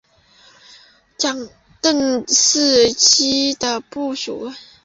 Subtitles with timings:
[1.19, 4.51] 郑士琦的部属。